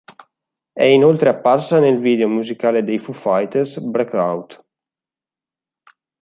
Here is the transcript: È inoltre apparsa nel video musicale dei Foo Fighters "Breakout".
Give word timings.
È 0.73 0.81
inoltre 0.81 1.29
apparsa 1.29 1.79
nel 1.79 1.99
video 1.99 2.27
musicale 2.27 2.83
dei 2.83 2.97
Foo 2.97 3.13
Fighters 3.13 3.77
"Breakout". 3.81 4.65